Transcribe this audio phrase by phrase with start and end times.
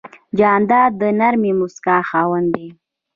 [0.39, 2.67] جانداد د نرمې موسکا خاوند دی.